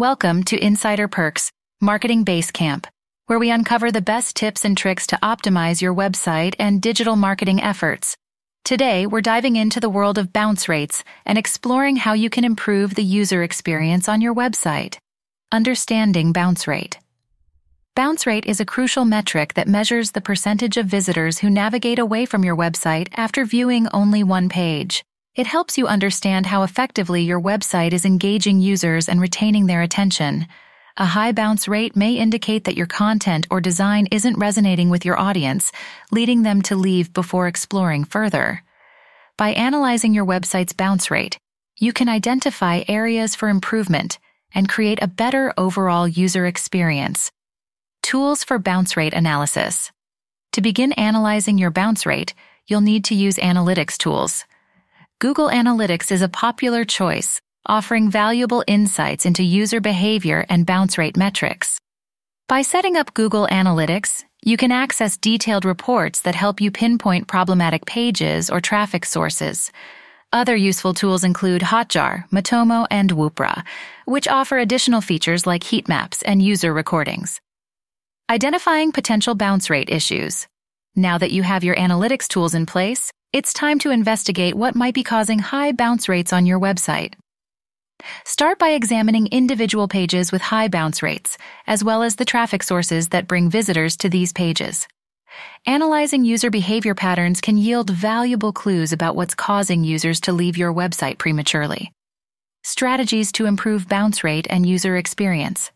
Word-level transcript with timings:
Welcome 0.00 0.44
to 0.44 0.58
Insider 0.58 1.08
Perks, 1.08 1.52
Marketing 1.78 2.24
Basecamp, 2.24 2.86
where 3.26 3.38
we 3.38 3.50
uncover 3.50 3.92
the 3.92 4.00
best 4.00 4.34
tips 4.34 4.64
and 4.64 4.74
tricks 4.74 5.06
to 5.08 5.18
optimize 5.22 5.82
your 5.82 5.94
website 5.94 6.54
and 6.58 6.80
digital 6.80 7.16
marketing 7.16 7.62
efforts. 7.62 8.16
Today, 8.64 9.06
we're 9.06 9.20
diving 9.20 9.56
into 9.56 9.78
the 9.78 9.90
world 9.90 10.16
of 10.16 10.32
bounce 10.32 10.70
rates 10.70 11.04
and 11.26 11.36
exploring 11.36 11.96
how 11.96 12.14
you 12.14 12.30
can 12.30 12.44
improve 12.44 12.94
the 12.94 13.04
user 13.04 13.42
experience 13.42 14.08
on 14.08 14.22
your 14.22 14.34
website. 14.34 14.96
Understanding 15.52 16.32
bounce 16.32 16.66
rate. 16.66 16.98
Bounce 17.94 18.26
rate 18.26 18.46
is 18.46 18.58
a 18.58 18.64
crucial 18.64 19.04
metric 19.04 19.52
that 19.52 19.68
measures 19.68 20.12
the 20.12 20.22
percentage 20.22 20.78
of 20.78 20.86
visitors 20.86 21.40
who 21.40 21.50
navigate 21.50 21.98
away 21.98 22.24
from 22.24 22.42
your 22.42 22.56
website 22.56 23.08
after 23.16 23.44
viewing 23.44 23.86
only 23.92 24.24
one 24.24 24.48
page. 24.48 25.04
It 25.36 25.46
helps 25.46 25.78
you 25.78 25.86
understand 25.86 26.46
how 26.46 26.64
effectively 26.64 27.22
your 27.22 27.40
website 27.40 27.92
is 27.92 28.04
engaging 28.04 28.60
users 28.60 29.08
and 29.08 29.20
retaining 29.20 29.66
their 29.66 29.80
attention. 29.80 30.48
A 30.96 31.06
high 31.06 31.30
bounce 31.30 31.68
rate 31.68 31.94
may 31.94 32.14
indicate 32.14 32.64
that 32.64 32.76
your 32.76 32.88
content 32.88 33.46
or 33.48 33.60
design 33.60 34.08
isn't 34.10 34.38
resonating 34.38 34.90
with 34.90 35.04
your 35.04 35.18
audience, 35.18 35.70
leading 36.10 36.42
them 36.42 36.62
to 36.62 36.74
leave 36.74 37.12
before 37.12 37.46
exploring 37.46 38.04
further. 38.04 38.64
By 39.38 39.50
analyzing 39.50 40.14
your 40.14 40.26
website's 40.26 40.72
bounce 40.72 41.12
rate, 41.12 41.38
you 41.78 41.92
can 41.92 42.08
identify 42.08 42.82
areas 42.88 43.36
for 43.36 43.48
improvement 43.48 44.18
and 44.52 44.68
create 44.68 44.98
a 45.00 45.06
better 45.06 45.54
overall 45.56 46.08
user 46.08 46.44
experience. 46.44 47.30
Tools 48.02 48.42
for 48.42 48.58
bounce 48.58 48.96
rate 48.96 49.14
analysis. 49.14 49.92
To 50.52 50.60
begin 50.60 50.92
analyzing 50.94 51.56
your 51.56 51.70
bounce 51.70 52.04
rate, 52.04 52.34
you'll 52.66 52.80
need 52.80 53.04
to 53.04 53.14
use 53.14 53.36
analytics 53.36 53.96
tools. 53.96 54.44
Google 55.20 55.50
Analytics 55.50 56.12
is 56.12 56.22
a 56.22 56.30
popular 56.30 56.82
choice, 56.82 57.42
offering 57.66 58.10
valuable 58.10 58.64
insights 58.66 59.26
into 59.26 59.42
user 59.42 59.78
behavior 59.78 60.46
and 60.48 60.64
bounce 60.64 60.96
rate 60.96 61.14
metrics. 61.14 61.78
By 62.48 62.62
setting 62.62 62.96
up 62.96 63.12
Google 63.12 63.46
Analytics, 63.48 64.24
you 64.42 64.56
can 64.56 64.72
access 64.72 65.18
detailed 65.18 65.66
reports 65.66 66.22
that 66.22 66.34
help 66.34 66.58
you 66.58 66.70
pinpoint 66.70 67.28
problematic 67.28 67.84
pages 67.84 68.48
or 68.48 68.62
traffic 68.62 69.04
sources. 69.04 69.70
Other 70.32 70.56
useful 70.56 70.94
tools 70.94 71.22
include 71.22 71.60
Hotjar, 71.60 72.26
Matomo, 72.30 72.86
and 72.90 73.10
Woopra, 73.10 73.62
which 74.06 74.26
offer 74.26 74.56
additional 74.56 75.02
features 75.02 75.46
like 75.46 75.64
heat 75.64 75.86
maps 75.86 76.22
and 76.22 76.40
user 76.40 76.72
recordings. 76.72 77.42
Identifying 78.30 78.90
potential 78.90 79.34
bounce 79.34 79.68
rate 79.68 79.90
issues. 79.90 80.46
Now 80.96 81.18
that 81.18 81.30
you 81.30 81.42
have 81.42 81.62
your 81.62 81.76
analytics 81.76 82.26
tools 82.26 82.54
in 82.54 82.64
place, 82.64 83.12
it's 83.32 83.52
time 83.52 83.78
to 83.78 83.90
investigate 83.90 84.56
what 84.56 84.74
might 84.74 84.92
be 84.92 85.04
causing 85.04 85.38
high 85.38 85.70
bounce 85.70 86.08
rates 86.08 86.32
on 86.32 86.46
your 86.46 86.58
website. 86.58 87.14
Start 88.24 88.58
by 88.58 88.70
examining 88.70 89.28
individual 89.28 89.86
pages 89.86 90.32
with 90.32 90.42
high 90.42 90.66
bounce 90.66 91.00
rates, 91.00 91.38
as 91.68 91.84
well 91.84 92.02
as 92.02 92.16
the 92.16 92.24
traffic 92.24 92.64
sources 92.64 93.10
that 93.10 93.28
bring 93.28 93.48
visitors 93.48 93.96
to 93.98 94.08
these 94.08 94.32
pages. 94.32 94.88
Analyzing 95.64 96.24
user 96.24 96.50
behavior 96.50 96.96
patterns 96.96 97.40
can 97.40 97.56
yield 97.56 97.88
valuable 97.90 98.52
clues 98.52 98.92
about 98.92 99.14
what's 99.14 99.36
causing 99.36 99.84
users 99.84 100.20
to 100.22 100.32
leave 100.32 100.56
your 100.56 100.74
website 100.74 101.18
prematurely. 101.18 101.92
Strategies 102.64 103.30
to 103.32 103.46
improve 103.46 103.88
bounce 103.88 104.24
rate 104.24 104.48
and 104.50 104.66
user 104.66 104.96
experience. 104.96 105.70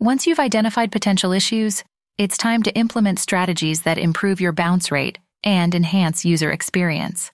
Once 0.00 0.26
you've 0.26 0.40
identified 0.40 0.90
potential 0.90 1.32
issues, 1.32 1.84
it's 2.16 2.38
time 2.38 2.62
to 2.62 2.74
implement 2.74 3.18
strategies 3.18 3.82
that 3.82 3.98
improve 3.98 4.40
your 4.40 4.52
bounce 4.52 4.90
rate 4.90 5.18
and 5.44 5.74
enhance 5.74 6.24
user 6.24 6.50
experience. 6.50 7.30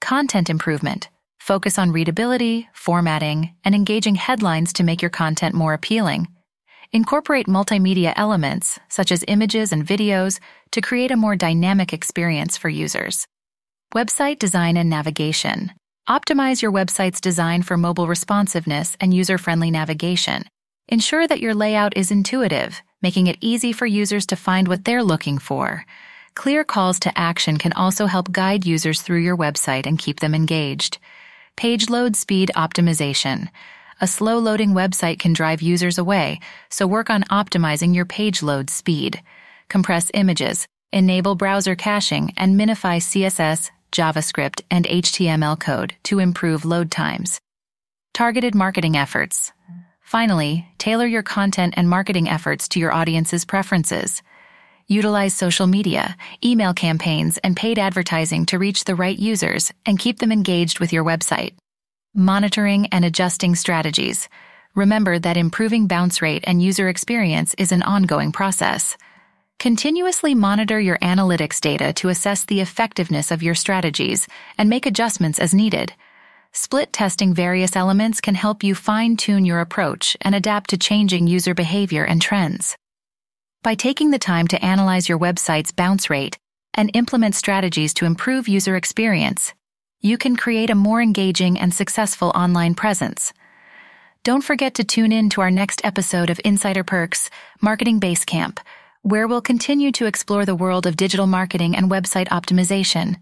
Content 0.00 0.50
improvement. 0.50 1.08
Focus 1.38 1.78
on 1.78 1.92
readability, 1.92 2.68
formatting, 2.72 3.54
and 3.64 3.74
engaging 3.74 4.16
headlines 4.16 4.72
to 4.72 4.82
make 4.82 5.00
your 5.00 5.10
content 5.10 5.54
more 5.54 5.74
appealing. 5.74 6.26
Incorporate 6.92 7.46
multimedia 7.46 8.12
elements, 8.16 8.80
such 8.88 9.12
as 9.12 9.24
images 9.28 9.72
and 9.72 9.86
videos, 9.86 10.40
to 10.72 10.80
create 10.80 11.10
a 11.10 11.16
more 11.16 11.36
dynamic 11.36 11.92
experience 11.92 12.56
for 12.56 12.68
users. 12.68 13.26
Website 13.94 14.38
design 14.38 14.76
and 14.76 14.90
navigation. 14.90 15.72
Optimize 16.08 16.62
your 16.62 16.72
website's 16.72 17.20
design 17.20 17.62
for 17.62 17.76
mobile 17.76 18.06
responsiveness 18.06 18.96
and 19.00 19.12
user 19.12 19.38
friendly 19.38 19.70
navigation. 19.70 20.44
Ensure 20.88 21.26
that 21.26 21.40
your 21.40 21.54
layout 21.54 21.96
is 21.96 22.12
intuitive, 22.12 22.80
making 23.02 23.26
it 23.26 23.38
easy 23.40 23.72
for 23.72 23.86
users 23.86 24.24
to 24.26 24.36
find 24.36 24.68
what 24.68 24.84
they're 24.84 25.02
looking 25.02 25.38
for. 25.38 25.84
Clear 26.36 26.64
calls 26.64 27.00
to 27.00 27.18
action 27.18 27.56
can 27.56 27.72
also 27.72 28.04
help 28.04 28.30
guide 28.30 28.66
users 28.66 29.00
through 29.00 29.20
your 29.20 29.38
website 29.38 29.86
and 29.86 29.98
keep 29.98 30.20
them 30.20 30.34
engaged. 30.34 30.98
Page 31.56 31.88
load 31.88 32.14
speed 32.14 32.50
optimization. 32.54 33.48
A 34.02 34.06
slow 34.06 34.38
loading 34.38 34.74
website 34.74 35.18
can 35.18 35.32
drive 35.32 35.62
users 35.62 35.96
away, 35.96 36.40
so 36.68 36.86
work 36.86 37.08
on 37.08 37.24
optimizing 37.24 37.94
your 37.94 38.04
page 38.04 38.42
load 38.42 38.68
speed. 38.68 39.22
Compress 39.70 40.10
images, 40.12 40.66
enable 40.92 41.36
browser 41.36 41.74
caching, 41.74 42.34
and 42.36 42.60
minify 42.60 42.98
CSS, 42.98 43.70
JavaScript, 43.90 44.60
and 44.70 44.84
HTML 44.84 45.58
code 45.58 45.94
to 46.02 46.18
improve 46.18 46.66
load 46.66 46.90
times. 46.90 47.40
Targeted 48.12 48.54
marketing 48.54 48.94
efforts. 48.94 49.52
Finally, 50.02 50.68
tailor 50.76 51.06
your 51.06 51.22
content 51.22 51.72
and 51.78 51.88
marketing 51.88 52.28
efforts 52.28 52.68
to 52.68 52.78
your 52.78 52.92
audience's 52.92 53.46
preferences. 53.46 54.22
Utilize 54.88 55.34
social 55.34 55.66
media, 55.66 56.16
email 56.44 56.72
campaigns, 56.72 57.38
and 57.38 57.56
paid 57.56 57.76
advertising 57.76 58.46
to 58.46 58.58
reach 58.58 58.84
the 58.84 58.94
right 58.94 59.18
users 59.18 59.72
and 59.84 59.98
keep 59.98 60.20
them 60.20 60.30
engaged 60.30 60.78
with 60.78 60.92
your 60.92 61.02
website. 61.02 61.54
Monitoring 62.14 62.86
and 62.92 63.04
adjusting 63.04 63.56
strategies. 63.56 64.28
Remember 64.76 65.18
that 65.18 65.36
improving 65.36 65.88
bounce 65.88 66.22
rate 66.22 66.44
and 66.46 66.62
user 66.62 66.88
experience 66.88 67.52
is 67.58 67.72
an 67.72 67.82
ongoing 67.82 68.30
process. 68.30 68.96
Continuously 69.58 70.36
monitor 70.36 70.78
your 70.78 70.98
analytics 70.98 71.60
data 71.60 71.92
to 71.94 72.08
assess 72.08 72.44
the 72.44 72.60
effectiveness 72.60 73.32
of 73.32 73.42
your 73.42 73.56
strategies 73.56 74.28
and 74.56 74.70
make 74.70 74.86
adjustments 74.86 75.40
as 75.40 75.52
needed. 75.52 75.94
Split 76.52 76.92
testing 76.92 77.34
various 77.34 77.74
elements 77.74 78.20
can 78.20 78.36
help 78.36 78.62
you 78.62 78.76
fine 78.76 79.16
tune 79.16 79.44
your 79.44 79.60
approach 79.60 80.16
and 80.20 80.32
adapt 80.32 80.70
to 80.70 80.78
changing 80.78 81.26
user 81.26 81.54
behavior 81.54 82.04
and 82.04 82.22
trends. 82.22 82.76
By 83.66 83.74
taking 83.74 84.12
the 84.12 84.18
time 84.20 84.46
to 84.48 84.64
analyze 84.64 85.08
your 85.08 85.18
website's 85.18 85.72
bounce 85.72 86.08
rate 86.08 86.38
and 86.74 86.88
implement 86.94 87.34
strategies 87.34 87.92
to 87.94 88.04
improve 88.04 88.46
user 88.46 88.76
experience, 88.76 89.54
you 90.00 90.18
can 90.18 90.36
create 90.36 90.70
a 90.70 90.76
more 90.76 91.02
engaging 91.02 91.58
and 91.58 91.74
successful 91.74 92.28
online 92.36 92.76
presence. 92.76 93.32
Don't 94.22 94.44
forget 94.44 94.74
to 94.74 94.84
tune 94.84 95.10
in 95.10 95.28
to 95.30 95.40
our 95.40 95.50
next 95.50 95.84
episode 95.84 96.30
of 96.30 96.40
Insider 96.44 96.84
Perks 96.84 97.28
Marketing 97.60 97.98
Basecamp, 97.98 98.58
where 99.02 99.26
we'll 99.26 99.40
continue 99.40 99.90
to 99.90 100.06
explore 100.06 100.46
the 100.46 100.54
world 100.54 100.86
of 100.86 100.94
digital 100.94 101.26
marketing 101.26 101.74
and 101.74 101.90
website 101.90 102.28
optimization. 102.28 103.16